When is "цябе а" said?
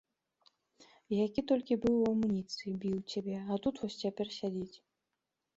3.13-3.53